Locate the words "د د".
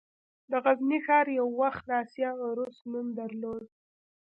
1.87-1.91